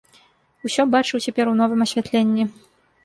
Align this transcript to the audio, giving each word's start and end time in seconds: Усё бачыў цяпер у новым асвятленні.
Усё 0.69 0.85
бачыў 0.95 1.23
цяпер 1.25 1.53
у 1.53 1.53
новым 1.63 1.85
асвятленні. 1.89 2.43